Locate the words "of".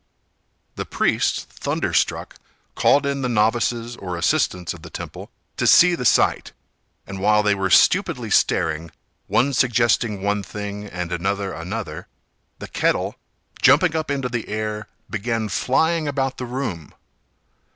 4.73-4.81